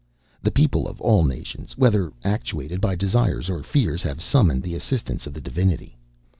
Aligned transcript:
The 0.41 0.49
people 0.49 0.87
of 0.87 0.99
all 0.99 1.23
nations, 1.23 1.77
whether 1.77 2.11
actuated 2.23 2.81
by 2.81 2.95
desires 2.95 3.51
or 3.51 3.61
fears, 3.61 4.01
have 4.01 4.19
summoned 4.19 4.63
the 4.63 4.73
assistance 4.73 5.27
of 5.27 5.33
the 5.35 5.41
Divinity. 5.41 5.95